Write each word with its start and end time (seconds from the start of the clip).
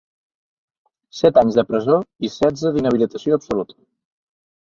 Set 1.17 1.35
anys 1.41 1.59
de 1.59 1.65
presó 1.73 1.99
i 2.27 2.31
setze 2.37 2.71
d’inhabilitació 2.77 3.35
absoluta. 3.41 3.77